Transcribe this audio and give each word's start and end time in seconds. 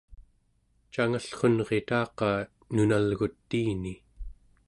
cangallrunritaqa 0.93 2.29
nunalgutiini 2.75 3.93